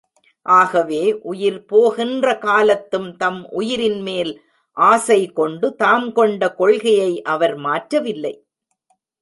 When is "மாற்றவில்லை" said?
7.57-8.33